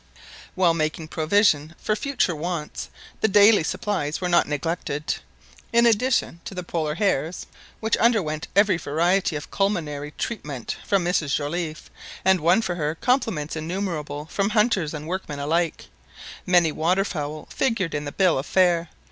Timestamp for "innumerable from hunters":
13.55-14.95